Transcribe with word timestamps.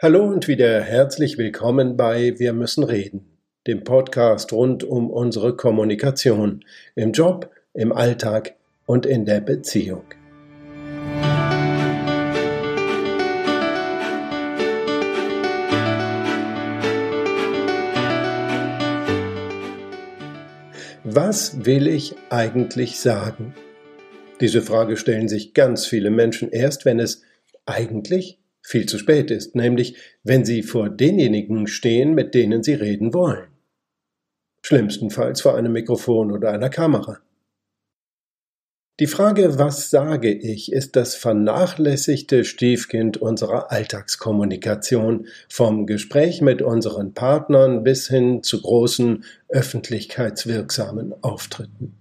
Hallo 0.00 0.28
und 0.28 0.46
wieder 0.46 0.80
herzlich 0.80 1.38
willkommen 1.38 1.96
bei 1.96 2.38
Wir 2.38 2.52
müssen 2.52 2.84
reden, 2.84 3.36
dem 3.66 3.82
Podcast 3.82 4.52
rund 4.52 4.84
um 4.84 5.10
unsere 5.10 5.56
Kommunikation 5.56 6.64
im 6.94 7.10
Job, 7.10 7.50
im 7.74 7.90
Alltag 7.92 8.54
und 8.86 9.06
in 9.06 9.24
der 9.24 9.40
Beziehung. 9.40 10.04
Was 21.02 21.64
will 21.64 21.88
ich 21.88 22.14
eigentlich 22.30 23.00
sagen? 23.00 23.52
Diese 24.40 24.62
Frage 24.62 24.96
stellen 24.96 25.26
sich 25.26 25.54
ganz 25.54 25.86
viele 25.86 26.10
Menschen 26.10 26.52
erst, 26.52 26.84
wenn 26.84 27.00
es 27.00 27.22
eigentlich 27.66 28.37
viel 28.68 28.84
zu 28.84 28.98
spät 28.98 29.30
ist, 29.30 29.56
nämlich 29.56 29.96
wenn 30.24 30.44
sie 30.44 30.62
vor 30.62 30.90
denjenigen 30.90 31.66
stehen, 31.66 32.14
mit 32.14 32.34
denen 32.34 32.62
sie 32.62 32.74
reden 32.74 33.14
wollen. 33.14 33.48
Schlimmstenfalls 34.62 35.40
vor 35.40 35.56
einem 35.56 35.72
Mikrofon 35.72 36.30
oder 36.30 36.50
einer 36.50 36.68
Kamera. 36.68 37.18
Die 39.00 39.06
Frage, 39.06 39.58
was 39.58 39.88
sage 39.88 40.30
ich, 40.30 40.70
ist 40.72 40.96
das 40.96 41.14
vernachlässigte 41.14 42.44
Stiefkind 42.44 43.16
unserer 43.16 43.72
Alltagskommunikation, 43.72 45.28
vom 45.48 45.86
Gespräch 45.86 46.42
mit 46.42 46.60
unseren 46.60 47.14
Partnern 47.14 47.84
bis 47.84 48.08
hin 48.08 48.42
zu 48.42 48.60
großen 48.60 49.24
öffentlichkeitswirksamen 49.48 51.14
Auftritten. 51.22 51.94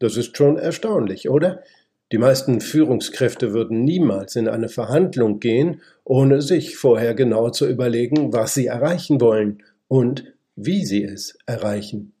Das 0.00 0.16
ist 0.16 0.36
schon 0.36 0.56
erstaunlich, 0.58 1.28
oder? 1.28 1.62
Die 2.12 2.18
meisten 2.18 2.60
Führungskräfte 2.60 3.54
würden 3.54 3.84
niemals 3.84 4.36
in 4.36 4.46
eine 4.46 4.68
Verhandlung 4.68 5.40
gehen, 5.40 5.80
ohne 6.04 6.42
sich 6.42 6.76
vorher 6.76 7.14
genau 7.14 7.48
zu 7.48 7.66
überlegen, 7.66 8.34
was 8.34 8.52
sie 8.52 8.66
erreichen 8.66 9.18
wollen 9.22 9.62
und 9.88 10.34
wie 10.54 10.84
sie 10.84 11.04
es 11.04 11.38
erreichen. 11.46 12.12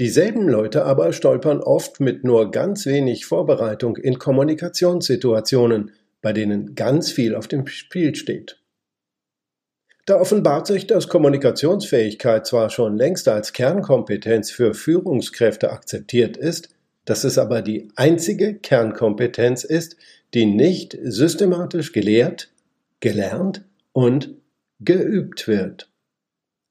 Dieselben 0.00 0.48
Leute 0.48 0.84
aber 0.84 1.12
stolpern 1.12 1.60
oft 1.60 2.00
mit 2.00 2.24
nur 2.24 2.50
ganz 2.50 2.86
wenig 2.86 3.24
Vorbereitung 3.24 3.96
in 3.96 4.18
Kommunikationssituationen, 4.18 5.92
bei 6.20 6.32
denen 6.32 6.74
ganz 6.74 7.12
viel 7.12 7.36
auf 7.36 7.46
dem 7.46 7.68
Spiel 7.68 8.16
steht. 8.16 8.60
Da 10.06 10.18
offenbart 10.18 10.66
sich, 10.66 10.88
dass 10.88 11.06
Kommunikationsfähigkeit 11.06 12.46
zwar 12.46 12.70
schon 12.70 12.96
längst 12.96 13.28
als 13.28 13.52
Kernkompetenz 13.52 14.50
für 14.50 14.74
Führungskräfte 14.74 15.70
akzeptiert 15.70 16.36
ist, 16.36 16.70
dass 17.04 17.24
es 17.24 17.38
aber 17.38 17.62
die 17.62 17.88
einzige 17.96 18.54
Kernkompetenz 18.54 19.64
ist, 19.64 19.96
die 20.34 20.46
nicht 20.46 20.96
systematisch 21.02 21.92
gelehrt, 21.92 22.52
gelernt 23.00 23.64
und 23.92 24.34
geübt 24.80 25.48
wird. 25.48 25.90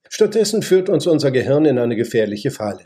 Stattdessen 0.08 0.64
führt 0.64 0.90
uns 0.90 1.06
unser 1.06 1.32
Gehirn 1.32 1.66
in 1.66 1.78
eine 1.78 1.96
gefährliche 1.96 2.52
Falle. 2.52 2.86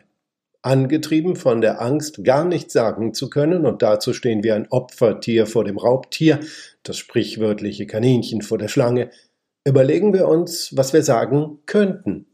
Angetrieben 0.61 1.35
von 1.35 1.61
der 1.61 1.81
Angst, 1.81 2.23
gar 2.23 2.45
nichts 2.45 2.73
sagen 2.73 3.13
zu 3.13 3.29
können 3.29 3.65
und 3.65 3.81
dazustehen 3.81 4.43
wie 4.43 4.51
ein 4.51 4.67
Opfertier 4.69 5.45
vor 5.45 5.63
dem 5.65 5.77
Raubtier, 5.77 6.39
das 6.83 6.97
sprichwörtliche 6.97 7.85
Kaninchen 7.85 8.41
vor 8.41 8.57
der 8.57 8.67
Schlange, 8.69 9.09
überlegen 9.65 10.13
wir 10.13 10.27
uns, 10.27 10.75
was 10.75 10.93
wir 10.93 11.03
sagen 11.03 11.59
könnten. 11.65 12.27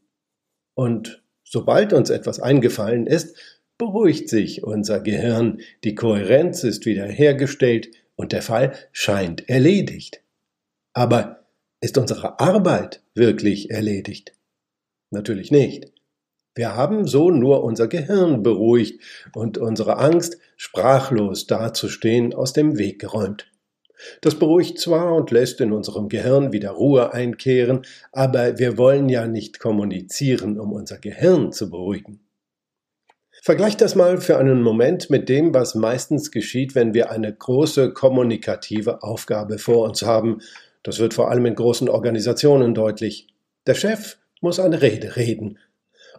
Und 0.75 1.23
sobald 1.43 1.93
uns 1.93 2.09
etwas 2.09 2.39
eingefallen 2.39 3.07
ist, 3.07 3.35
beruhigt 3.79 4.29
sich 4.29 4.63
unser 4.63 4.99
Gehirn, 4.99 5.61
die 5.83 5.95
Kohärenz 5.95 6.63
ist 6.63 6.85
wiederhergestellt 6.85 7.89
und 8.15 8.33
der 8.33 8.43
Fall 8.43 8.73
scheint 8.91 9.49
erledigt. 9.49 10.21
Aber 10.93 11.47
ist 11.81 11.97
unsere 11.97 12.39
Arbeit 12.39 13.01
wirklich 13.15 13.71
erledigt? 13.71 14.33
Natürlich 15.11 15.49
nicht. 15.49 15.91
Wir 16.55 16.75
haben 16.75 17.07
so 17.07 17.31
nur 17.31 17.63
unser 17.63 17.87
Gehirn 17.87 18.43
beruhigt 18.43 19.01
und 19.33 19.57
unsere 19.57 19.97
Angst, 19.97 20.37
sprachlos 20.57 21.47
dazustehen, 21.47 22.33
aus 22.33 22.51
dem 22.51 22.77
Weg 22.77 22.99
geräumt. 22.99 23.49
Das 24.19 24.35
beruhigt 24.35 24.77
zwar 24.79 25.15
und 25.15 25.31
lässt 25.31 25.61
in 25.61 25.71
unserem 25.71 26.09
Gehirn 26.09 26.51
wieder 26.51 26.71
Ruhe 26.71 27.13
einkehren, 27.13 27.83
aber 28.11 28.59
wir 28.59 28.77
wollen 28.77 29.07
ja 29.07 29.25
nicht 29.25 29.59
kommunizieren, 29.59 30.59
um 30.59 30.73
unser 30.73 30.97
Gehirn 30.97 31.53
zu 31.53 31.69
beruhigen. 31.69 32.19
Vergleicht 33.41 33.79
das 33.79 33.95
mal 33.95 34.19
für 34.19 34.37
einen 34.37 34.61
Moment 34.61 35.09
mit 35.09 35.29
dem, 35.29 35.53
was 35.53 35.73
meistens 35.73 36.31
geschieht, 36.31 36.75
wenn 36.75 36.93
wir 36.93 37.09
eine 37.09 37.33
große 37.33 37.93
kommunikative 37.93 39.01
Aufgabe 39.01 39.57
vor 39.59 39.87
uns 39.87 40.01
haben. 40.01 40.39
Das 40.83 40.99
wird 40.99 41.13
vor 41.13 41.31
allem 41.31 41.45
in 41.45 41.55
großen 41.55 41.87
Organisationen 41.87 42.73
deutlich. 42.73 43.27
Der 43.65 43.75
Chef 43.75 44.17
muss 44.41 44.59
eine 44.59 44.81
Rede 44.81 45.15
reden. 45.15 45.57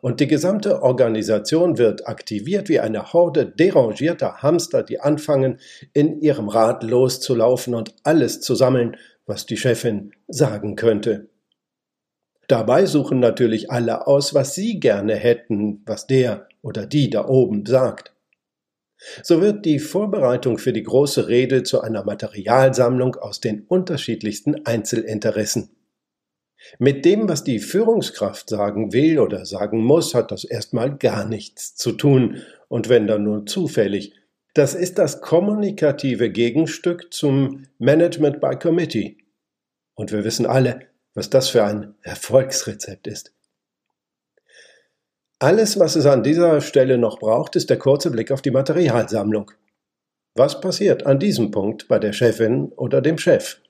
Und 0.00 0.20
die 0.20 0.28
gesamte 0.28 0.82
Organisation 0.82 1.76
wird 1.76 2.08
aktiviert 2.08 2.70
wie 2.70 2.80
eine 2.80 3.12
Horde 3.12 3.44
derangierter 3.44 4.38
Hamster, 4.38 4.82
die 4.82 5.00
anfangen, 5.00 5.58
in 5.92 6.20
ihrem 6.20 6.48
Rad 6.48 6.82
loszulaufen 6.82 7.74
und 7.74 7.94
alles 8.02 8.40
zu 8.40 8.54
sammeln, 8.54 8.96
was 9.26 9.44
die 9.44 9.58
Chefin 9.58 10.12
sagen 10.26 10.74
könnte. 10.74 11.28
Dabei 12.48 12.86
suchen 12.86 13.20
natürlich 13.20 13.70
alle 13.70 14.06
aus, 14.06 14.32
was 14.32 14.54
sie 14.54 14.80
gerne 14.80 15.16
hätten, 15.16 15.82
was 15.84 16.06
der 16.06 16.48
oder 16.62 16.86
die 16.86 17.10
da 17.10 17.26
oben 17.26 17.66
sagt. 17.66 18.14
So 19.22 19.40
wird 19.40 19.64
die 19.64 19.78
Vorbereitung 19.78 20.58
für 20.58 20.72
die 20.72 20.82
große 20.82 21.28
Rede 21.28 21.62
zu 21.62 21.80
einer 21.80 22.04
Materialsammlung 22.04 23.16
aus 23.16 23.40
den 23.40 23.62
unterschiedlichsten 23.62 24.66
Einzelinteressen. 24.66 25.70
Mit 26.78 27.06
dem, 27.06 27.26
was 27.28 27.42
die 27.42 27.58
Führungskraft 27.58 28.50
sagen 28.50 28.92
will 28.92 29.18
oder 29.18 29.46
sagen 29.46 29.82
muss, 29.82 30.14
hat 30.14 30.30
das 30.30 30.44
erstmal 30.44 30.96
gar 30.98 31.26
nichts 31.26 31.74
zu 31.74 31.92
tun, 31.92 32.42
und 32.68 32.88
wenn 32.88 33.06
dann 33.06 33.24
nur 33.24 33.46
zufällig. 33.46 34.14
Das 34.54 34.74
ist 34.74 34.98
das 34.98 35.20
kommunikative 35.20 36.30
Gegenstück 36.30 37.12
zum 37.12 37.64
Management 37.78 38.40
by 38.40 38.56
Committee. 38.56 39.18
Und 39.94 40.12
wir 40.12 40.24
wissen 40.24 40.46
alle, 40.46 40.86
was 41.14 41.30
das 41.30 41.48
für 41.48 41.64
ein 41.64 41.94
Erfolgsrezept 42.02 43.06
ist. 43.06 43.32
Alles, 45.42 45.80
was 45.80 45.96
es 45.96 46.04
an 46.04 46.22
dieser 46.22 46.60
Stelle 46.60 46.98
noch 46.98 47.18
braucht, 47.18 47.56
ist 47.56 47.70
der 47.70 47.78
kurze 47.78 48.10
Blick 48.10 48.30
auf 48.30 48.42
die 48.42 48.50
Materialsammlung. 48.50 49.50
Was 50.34 50.60
passiert 50.60 51.06
an 51.06 51.18
diesem 51.18 51.50
Punkt 51.50 51.88
bei 51.88 51.98
der 51.98 52.12
Chefin 52.12 52.66
oder 52.72 53.00
dem 53.00 53.16
Chef? 53.16 53.62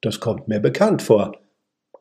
Das 0.00 0.20
kommt 0.20 0.46
mir 0.46 0.60
bekannt 0.60 1.02
vor. 1.02 1.40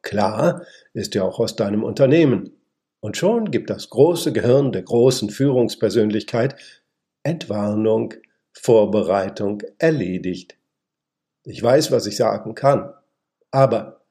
Klar, 0.04 0.64
ist 0.94 1.16
ja 1.16 1.24
auch 1.24 1.40
aus 1.40 1.56
deinem 1.56 1.84
Unternehmen. 1.84 2.52
Und 3.00 3.18
schon 3.18 3.50
gibt 3.50 3.72
das 3.72 3.90
große 3.90 4.34
Gehirn 4.34 4.72
der 4.72 4.84
großen 4.84 5.32
Führungspersönlichkeit 5.32 6.56
Entwarnung, 7.24 8.14
Vorbereitung 8.54 9.64
erledigt. 9.80 10.58
Ich 11.44 11.62
weiß, 11.62 11.92
was 11.92 12.06
ich 12.06 12.18
sagen 12.18 12.54
kann. 12.54 12.94
Aber 13.50 14.04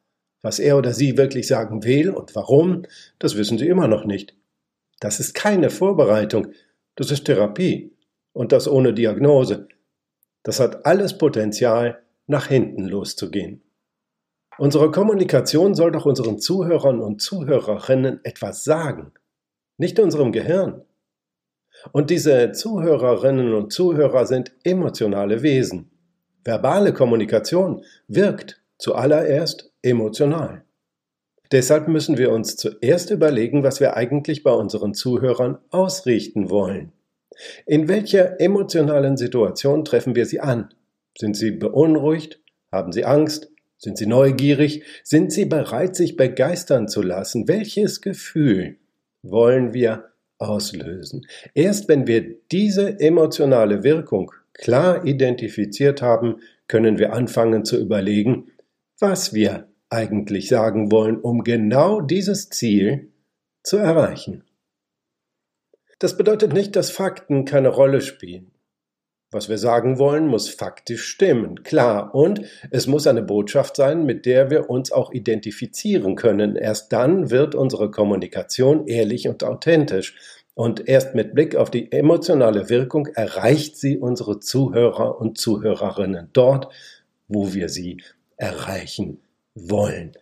was 0.43 0.59
er 0.59 0.77
oder 0.77 0.95
sie 0.95 1.17
wirklich 1.17 1.47
sagen 1.47 1.85
will 1.85 2.11
und 2.11 2.35
warum, 2.35 2.87
das 3.21 3.37
wissen 3.37 3.57
sie 3.57 3.69
immer 3.69 3.87
noch 3.87 4.05
nicht. 4.05 4.35
Das 5.01 5.19
ist 5.19 5.35
keine 5.35 5.71
Vorbereitung, 5.71 6.53
das 6.95 7.11
ist 7.11 7.25
Therapie 7.25 7.97
und 8.33 8.53
das 8.53 8.69
ohne 8.69 8.95
Diagnose. 8.95 9.69
Das 10.43 10.61
hat 10.61 10.87
alles 10.87 11.19
Potenzial, 11.19 12.03
nach 12.27 12.47
hinten 12.47 12.85
loszugehen. 12.85 13.61
Unsere 14.57 14.93
Kommunikation 14.93 15.75
soll 15.75 15.91
doch 15.91 16.07
unseren 16.07 16.39
Zuhörern 16.39 17.01
und 17.01 17.21
Zuhörerinnen 17.21 18.21
etwas 18.23 18.63
sagen, 18.63 19.13
nicht 19.79 19.99
unserem 19.99 20.31
Gehirn. 20.31 20.83
Und 21.93 22.11
diese 22.11 22.53
Zuhörerinnen 22.53 23.55
und 23.55 23.73
Zuhörer 23.73 24.27
sind 24.27 24.53
emotionale 24.63 25.43
Wesen. 25.43 25.91
Verbale 26.45 26.93
Kommunikation 26.93 27.83
wirkt 28.07 28.63
zuallererst 28.79 29.73
emotional. 29.83 30.65
Deshalb 31.53 31.89
müssen 31.89 32.17
wir 32.17 32.31
uns 32.31 32.57
zuerst 32.57 33.11
überlegen, 33.11 33.65
was 33.65 33.81
wir 33.81 33.97
eigentlich 33.97 34.43
bei 34.43 34.53
unseren 34.53 34.95
Zuhörern 34.95 35.59
ausrichten 35.71 36.49
wollen. 36.49 36.93
In 37.67 37.89
welcher 37.89 38.41
emotionalen 38.41 39.17
Situation 39.17 39.85
treffen 39.85 40.15
wir 40.15 40.27
sie 40.27 40.41
an? 40.41 40.73
Sind 41.19 41.37
sie 41.37 41.51
beunruhigt? 41.51 42.41
Haben 42.71 42.93
sie 42.93 43.05
Angst? 43.05 43.51
Sind 43.79 43.99
sie 43.99 44.07
neugierig? 44.07 44.85
Sind 45.03 45.33
sie 45.33 45.47
bereit, 45.47 45.97
sich 45.97 46.17
begeistern 46.17 46.87
zu 46.87 47.03
lassen? 47.03 47.49
Welches 47.49 48.01
Gefühl 48.01 48.77
wollen 49.23 49.73
wir 49.73 50.11
auslösen? 50.39 51.27
Erst 51.55 51.89
wenn 51.89 52.07
wir 52.07 52.37
diese 52.53 53.01
emotionale 53.01 53.83
Wirkung 53.83 54.33
klar 54.53 55.05
identifiziert 55.05 56.03
haben, 56.03 56.37
können 56.69 56.99
wir 56.99 57.13
anfangen 57.13 57.65
zu 57.65 57.79
überlegen, 57.79 58.53
was 58.99 59.33
wir 59.33 59.70
eigentlich 59.91 60.49
sagen 60.49 60.91
wollen, 60.91 61.19
um 61.19 61.43
genau 61.45 62.01
dieses 62.01 62.49
Ziel 62.49 63.11
zu 63.63 63.77
erreichen. 63.77 64.45
Das 65.99 66.17
bedeutet 66.17 66.53
nicht, 66.55 66.77
dass 66.77 66.91
Fakten 66.91 67.45
keine 67.45 67.69
Rolle 67.69 68.01
spielen. 68.01 68.53
Was 69.33 69.49
wir 69.49 69.59
sagen 69.59 69.99
wollen, 69.99 70.27
muss 70.27 70.49
faktisch 70.49 71.05
stimmen, 71.05 71.63
klar. 71.63 72.15
Und 72.15 72.41
es 72.71 72.87
muss 72.87 73.07
eine 73.07 73.23
Botschaft 73.23 73.77
sein, 73.77 74.05
mit 74.05 74.27
der 74.27 74.51
wir 74.51 74.71
uns 74.71 74.91
auch 74.91 75.13
identifizieren 75.13 76.17
können. 76.17 76.57
Erst 76.57 76.93
dann 76.93 77.31
wird 77.31 77.55
unsere 77.55 77.91
Kommunikation 77.93 78.89
ehrlich 78.89 79.29
und 79.29 79.45
authentisch. 79.45 80.17
Und 80.55 80.89
erst 80.89 81.15
mit 81.15 81.35
Blick 81.35 81.55
auf 81.55 81.71
die 81.71 81.93
emotionale 81.93 82.69
Wirkung 82.71 83.07
erreicht 83.07 83.77
sie 83.77 83.99
unsere 83.99 84.41
Zuhörer 84.41 85.21
und 85.21 85.39
Zuhörerinnen 85.39 86.31
dort, 86.33 86.73
wo 87.29 87.55
wir 87.55 87.69
sie 87.69 88.03
erreichen 88.37 89.21
wollen. 89.55 90.13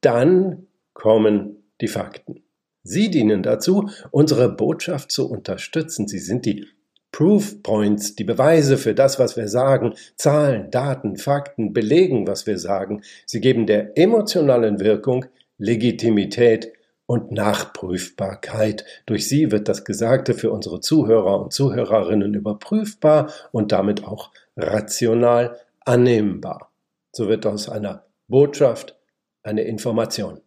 Dann 0.00 0.66
kommen 0.92 1.64
die 1.80 1.88
Fakten. 1.88 2.42
Sie 2.82 3.10
dienen 3.10 3.42
dazu, 3.42 3.90
unsere 4.10 4.48
Botschaft 4.48 5.12
zu 5.12 5.30
unterstützen. 5.30 6.08
Sie 6.08 6.18
sind 6.18 6.46
die 6.46 6.66
Proof 7.12 7.62
Points, 7.62 8.14
die 8.14 8.24
Beweise 8.24 8.76
für 8.76 8.94
das, 8.94 9.18
was 9.18 9.36
wir 9.36 9.48
sagen, 9.48 9.94
Zahlen, 10.16 10.70
Daten, 10.70 11.16
Fakten 11.16 11.72
belegen, 11.72 12.26
was 12.26 12.46
wir 12.46 12.58
sagen. 12.58 13.02
Sie 13.26 13.40
geben 13.40 13.66
der 13.66 13.96
emotionalen 13.98 14.80
Wirkung 14.80 15.24
Legitimität 15.58 16.72
und 17.06 17.32
Nachprüfbarkeit. 17.32 18.84
Durch 19.06 19.28
sie 19.28 19.50
wird 19.50 19.68
das 19.68 19.84
Gesagte 19.84 20.34
für 20.34 20.52
unsere 20.52 20.80
Zuhörer 20.80 21.40
und 21.40 21.52
Zuhörerinnen 21.52 22.34
überprüfbar 22.34 23.32
und 23.50 23.72
damit 23.72 24.04
auch 24.04 24.30
rational 24.56 25.58
annehmbar. 25.84 26.70
So 27.12 27.28
wird 27.28 27.46
aus 27.46 27.68
einer 27.68 28.04
Botschaft 28.28 28.96
eine 29.42 29.62
Information. 29.62 30.40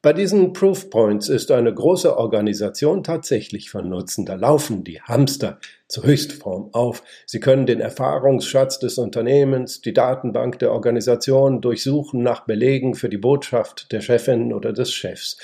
Bei 0.00 0.12
diesen 0.12 0.52
Proof 0.52 0.90
Points 0.90 1.28
ist 1.28 1.50
eine 1.50 1.72
große 1.72 2.16
Organisation 2.16 3.02
tatsächlich 3.02 3.70
von 3.70 3.88
Nutzen. 3.88 4.24
Da 4.24 4.34
laufen 4.34 4.84
die 4.84 5.00
Hamster 5.02 5.58
zur 5.88 6.04
Höchstform 6.04 6.70
auf. 6.72 7.02
Sie 7.26 7.40
können 7.40 7.66
den 7.66 7.80
Erfahrungsschatz 7.80 8.78
des 8.78 8.98
Unternehmens, 8.98 9.80
die 9.80 9.92
Datenbank 9.92 10.58
der 10.58 10.72
Organisation 10.72 11.60
durchsuchen 11.60 12.22
nach 12.22 12.46
Belegen 12.46 12.94
für 12.94 13.08
die 13.08 13.18
Botschaft 13.18 13.92
der 13.92 14.00
Chefin 14.00 14.52
oder 14.52 14.72
des 14.72 14.92
Chefs. 14.92 15.36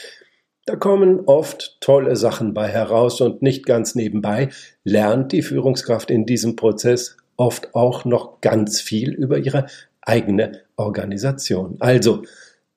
Da 0.66 0.76
kommen 0.76 1.24
oft 1.26 1.78
tolle 1.80 2.16
Sachen 2.16 2.54
bei 2.54 2.68
heraus 2.68 3.20
und 3.20 3.42
nicht 3.42 3.66
ganz 3.66 3.94
nebenbei 3.94 4.48
lernt 4.82 5.32
die 5.32 5.42
Führungskraft 5.42 6.10
in 6.10 6.24
diesem 6.24 6.56
Prozess 6.56 7.18
oft 7.36 7.74
auch 7.74 8.06
noch 8.06 8.40
ganz 8.40 8.80
viel 8.80 9.12
über 9.12 9.38
ihre 9.38 9.66
eigene 10.04 10.62
Organisation. 10.76 11.76
Also, 11.80 12.22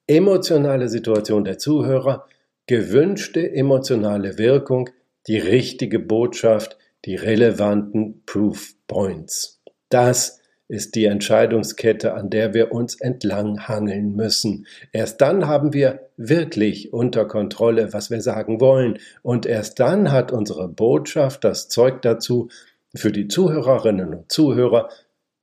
emotionale 0.08 0.90
Situation 0.90 1.44
der 1.44 1.58
Zuhörer, 1.58 2.26
gewünschte 2.66 3.52
emotionale 3.52 4.38
Wirkung, 4.38 4.90
die 5.28 5.38
richtige 5.38 6.00
Botschaft, 6.00 6.78
die 7.06 7.16
relevanten 7.16 8.24
Proof 8.26 8.74
Points. 8.88 9.62
Das 9.90 10.40
ist 10.70 10.96
die 10.96 11.06
Entscheidungskette, 11.06 12.14
an 12.14 12.30
der 12.30 12.54
wir 12.54 12.74
uns 12.74 13.00
entlang 13.00 13.68
hangeln 13.68 14.16
müssen. 14.16 14.68
Erst 14.92 15.22
dann 15.22 15.48
haben 15.48 15.74
wir 15.74 16.10
wirklich 16.18 16.92
unter 16.92 17.26
Kontrolle, 17.26 17.94
was 17.94 18.10
wir 18.10 18.22
sagen 18.22 18.60
wollen, 18.60 19.00
und 19.22 19.46
erst 19.46 19.80
dann 19.80 20.12
hat 20.12 20.32
unsere 20.32 20.68
Botschaft 20.68 21.44
das 21.44 21.70
Zeug 21.70 22.02
dazu, 22.02 22.50
für 22.96 23.12
die 23.12 23.28
Zuhörerinnen 23.28 24.14
und 24.14 24.32
Zuhörer 24.32 24.90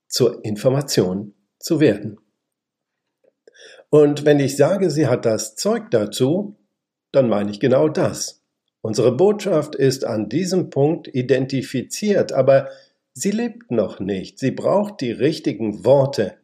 zur 0.08 0.44
Information 0.44 1.33
zu 1.64 1.80
werden. 1.80 2.18
Und 3.88 4.24
wenn 4.24 4.38
ich 4.38 4.56
sage, 4.56 4.90
sie 4.90 5.06
hat 5.06 5.24
das 5.24 5.56
Zeug 5.56 5.90
dazu, 5.90 6.56
dann 7.10 7.28
meine 7.28 7.50
ich 7.50 7.58
genau 7.58 7.88
das. 7.88 8.42
Unsere 8.82 9.16
Botschaft 9.16 9.74
ist 9.74 10.04
an 10.04 10.28
diesem 10.28 10.68
Punkt 10.68 11.08
identifiziert, 11.14 12.32
aber 12.32 12.68
sie 13.14 13.30
lebt 13.30 13.70
noch 13.70 13.98
nicht. 13.98 14.38
Sie 14.38 14.50
braucht 14.50 15.00
die 15.00 15.12
richtigen 15.12 15.86
Worte. 15.86 16.34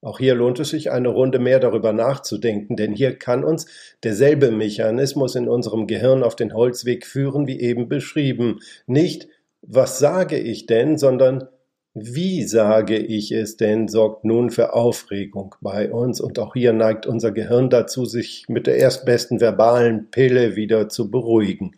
Auch 0.00 0.18
hier 0.18 0.34
lohnt 0.34 0.58
es 0.60 0.70
sich, 0.70 0.90
eine 0.90 1.08
Runde 1.08 1.38
mehr 1.38 1.60
darüber 1.60 1.92
nachzudenken, 1.92 2.76
denn 2.76 2.94
hier 2.94 3.18
kann 3.18 3.44
uns 3.44 3.66
derselbe 4.02 4.50
Mechanismus 4.50 5.34
in 5.34 5.46
unserem 5.46 5.86
Gehirn 5.86 6.22
auf 6.22 6.36
den 6.36 6.54
Holzweg 6.54 7.04
führen, 7.04 7.46
wie 7.46 7.60
eben 7.60 7.86
beschrieben. 7.90 8.60
Nicht, 8.86 9.28
was 9.60 9.98
sage 9.98 10.38
ich 10.38 10.64
denn, 10.64 10.96
sondern 10.96 11.48
wie 11.94 12.44
sage 12.44 12.96
ich 12.96 13.32
es 13.32 13.56
denn, 13.56 13.88
sorgt 13.88 14.24
nun 14.24 14.50
für 14.50 14.74
Aufregung 14.74 15.56
bei 15.60 15.90
uns 15.90 16.20
und 16.20 16.38
auch 16.38 16.54
hier 16.54 16.72
neigt 16.72 17.06
unser 17.06 17.32
Gehirn 17.32 17.68
dazu, 17.68 18.04
sich 18.04 18.44
mit 18.48 18.66
der 18.66 18.76
erstbesten 18.76 19.40
verbalen 19.40 20.10
Pille 20.10 20.54
wieder 20.54 20.88
zu 20.88 21.10
beruhigen. 21.10 21.76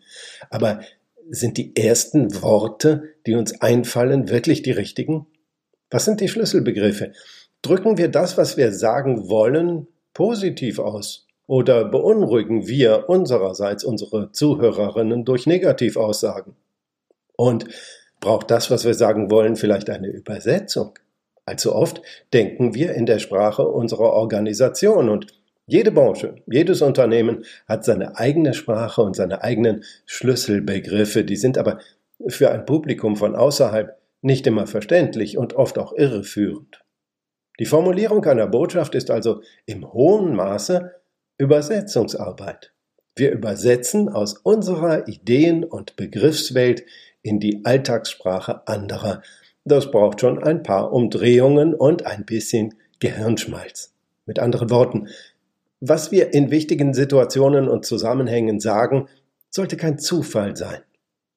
Aber 0.50 0.80
sind 1.30 1.56
die 1.56 1.74
ersten 1.76 2.42
Worte, 2.42 3.14
die 3.26 3.34
uns 3.34 3.60
einfallen, 3.62 4.28
wirklich 4.28 4.62
die 4.62 4.72
richtigen? 4.72 5.26
Was 5.90 6.04
sind 6.04 6.20
die 6.20 6.28
Schlüsselbegriffe? 6.28 7.12
Drücken 7.62 7.96
wir 7.96 8.08
das, 8.08 8.36
was 8.36 8.56
wir 8.58 8.72
sagen 8.72 9.30
wollen, 9.30 9.86
positiv 10.12 10.78
aus? 10.78 11.26
Oder 11.46 11.86
beunruhigen 11.86 12.66
wir 12.66 13.08
unsererseits 13.08 13.82
unsere 13.82 14.30
Zuhörerinnen 14.32 15.24
durch 15.24 15.46
Negativaussagen? 15.46 16.54
Und 17.36 17.66
braucht 18.22 18.50
das, 18.50 18.70
was 18.70 18.86
wir 18.86 18.94
sagen 18.94 19.30
wollen, 19.30 19.56
vielleicht 19.56 19.90
eine 19.90 20.08
Übersetzung. 20.08 20.98
Allzu 21.44 21.74
oft 21.74 22.00
denken 22.32 22.74
wir 22.74 22.94
in 22.94 23.04
der 23.04 23.18
Sprache 23.18 23.68
unserer 23.68 24.14
Organisation 24.14 25.10
und 25.10 25.26
jede 25.66 25.92
Branche, 25.92 26.36
jedes 26.46 26.82
Unternehmen 26.82 27.44
hat 27.68 27.84
seine 27.84 28.16
eigene 28.16 28.54
Sprache 28.54 29.02
und 29.02 29.14
seine 29.14 29.42
eigenen 29.42 29.84
Schlüsselbegriffe, 30.06 31.24
die 31.24 31.36
sind 31.36 31.58
aber 31.58 31.78
für 32.28 32.50
ein 32.50 32.64
Publikum 32.64 33.16
von 33.16 33.36
außerhalb 33.36 33.96
nicht 34.22 34.46
immer 34.46 34.66
verständlich 34.66 35.36
und 35.36 35.54
oft 35.54 35.78
auch 35.78 35.92
irreführend. 35.92 36.84
Die 37.58 37.66
Formulierung 37.66 38.24
einer 38.24 38.46
Botschaft 38.46 38.94
ist 38.94 39.10
also 39.10 39.42
im 39.66 39.92
hohen 39.92 40.34
Maße 40.34 40.92
Übersetzungsarbeit. 41.38 42.72
Wir 43.14 43.32
übersetzen 43.32 44.08
aus 44.08 44.34
unserer 44.38 45.06
Ideen- 45.06 45.64
und 45.64 45.96
Begriffswelt 45.96 46.84
in 47.22 47.40
die 47.40 47.64
Alltagssprache 47.64 48.66
anderer. 48.66 49.22
Das 49.64 49.90
braucht 49.90 50.20
schon 50.20 50.42
ein 50.42 50.62
paar 50.62 50.92
Umdrehungen 50.92 51.74
und 51.74 52.06
ein 52.06 52.24
bisschen 52.24 52.74
Gehirnschmalz. 52.98 53.92
Mit 54.26 54.38
anderen 54.38 54.70
Worten, 54.70 55.08
was 55.80 56.12
wir 56.12 56.32
in 56.32 56.50
wichtigen 56.50 56.94
Situationen 56.94 57.68
und 57.68 57.84
Zusammenhängen 57.84 58.60
sagen, 58.60 59.08
sollte 59.50 59.76
kein 59.76 59.98
Zufall 59.98 60.56
sein. 60.56 60.80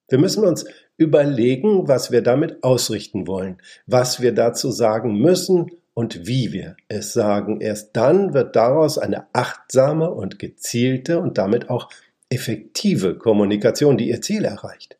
Wir 0.07 0.19
müssen 0.19 0.45
uns 0.45 0.65
überlegen, 0.97 1.87
was 1.87 2.11
wir 2.11 2.21
damit 2.21 2.63
ausrichten 2.63 3.27
wollen, 3.27 3.57
was 3.87 4.21
wir 4.21 4.33
dazu 4.33 4.71
sagen 4.71 5.17
müssen 5.17 5.71
und 5.93 6.27
wie 6.27 6.53
wir 6.53 6.75
es 6.87 7.13
sagen. 7.13 7.59
Erst 7.59 7.95
dann 7.95 8.33
wird 8.33 8.55
daraus 8.55 8.97
eine 8.97 9.25
achtsame 9.33 10.11
und 10.11 10.37
gezielte 10.37 11.19
und 11.19 11.37
damit 11.37 11.69
auch 11.69 11.89
effektive 12.29 13.17
Kommunikation, 13.17 13.97
die 13.97 14.09
ihr 14.09 14.21
Ziel 14.21 14.45
erreicht. 14.45 14.94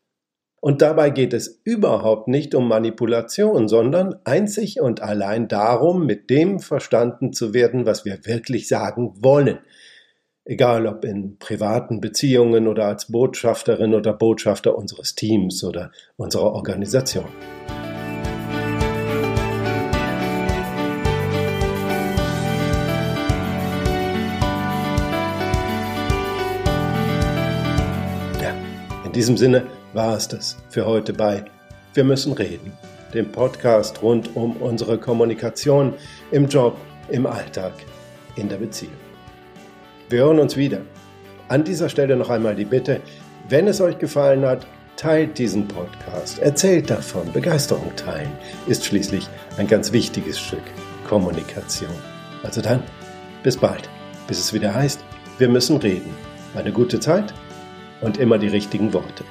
Und 0.66 0.82
dabei 0.82 1.10
geht 1.10 1.32
es 1.32 1.60
überhaupt 1.62 2.26
nicht 2.26 2.52
um 2.56 2.66
Manipulation, 2.66 3.68
sondern 3.68 4.16
einzig 4.24 4.80
und 4.80 5.00
allein 5.00 5.46
darum, 5.46 6.06
mit 6.06 6.28
dem 6.28 6.58
verstanden 6.58 7.32
zu 7.32 7.54
werden, 7.54 7.86
was 7.86 8.04
wir 8.04 8.26
wirklich 8.26 8.66
sagen 8.66 9.14
wollen. 9.20 9.60
Egal 10.44 10.88
ob 10.88 11.04
in 11.04 11.38
privaten 11.38 12.00
Beziehungen 12.00 12.66
oder 12.66 12.86
als 12.86 13.12
Botschafterin 13.12 13.94
oder 13.94 14.12
Botschafter 14.12 14.76
unseres 14.76 15.14
Teams 15.14 15.62
oder 15.62 15.92
unserer 16.16 16.52
Organisation. 16.52 17.26
In 29.04 29.12
diesem 29.12 29.36
Sinne, 29.36 29.68
war 29.96 30.14
es 30.14 30.28
das 30.28 30.58
für 30.68 30.84
heute 30.84 31.14
bei 31.14 31.42
Wir 31.94 32.04
müssen 32.04 32.34
reden, 32.34 32.70
dem 33.14 33.32
Podcast 33.32 34.02
rund 34.02 34.36
um 34.36 34.54
unsere 34.58 34.98
Kommunikation 34.98 35.94
im 36.30 36.48
Job, 36.48 36.76
im 37.08 37.24
Alltag, 37.24 37.72
in 38.36 38.50
der 38.50 38.58
Beziehung. 38.58 38.92
Wir 40.10 40.18
hören 40.20 40.38
uns 40.38 40.54
wieder. 40.54 40.82
An 41.48 41.64
dieser 41.64 41.88
Stelle 41.88 42.14
noch 42.14 42.28
einmal 42.28 42.54
die 42.54 42.66
Bitte, 42.66 43.00
wenn 43.48 43.66
es 43.68 43.80
euch 43.80 43.96
gefallen 43.96 44.44
hat, 44.44 44.66
teilt 44.96 45.38
diesen 45.38 45.66
Podcast, 45.66 46.40
erzählt 46.40 46.90
davon, 46.90 47.32
Begeisterung 47.32 47.96
teilen 47.96 48.32
ist 48.66 48.84
schließlich 48.84 49.26
ein 49.56 49.66
ganz 49.66 49.92
wichtiges 49.92 50.38
Stück 50.38 50.64
Kommunikation. 51.08 51.88
Also 52.42 52.60
dann, 52.60 52.82
bis 53.42 53.56
bald, 53.56 53.88
bis 54.28 54.40
es 54.40 54.52
wieder 54.52 54.74
heißt, 54.74 55.02
wir 55.38 55.48
müssen 55.48 55.78
reden. 55.78 56.14
Eine 56.54 56.72
gute 56.72 57.00
Zeit 57.00 57.32
und 58.02 58.18
immer 58.18 58.36
die 58.36 58.48
richtigen 58.48 58.92
Worte. 58.92 59.24